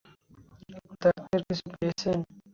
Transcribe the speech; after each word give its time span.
Doctor, 1.01 1.39
কিছু 1.47 1.65
পেয়েছেন? 1.71 2.17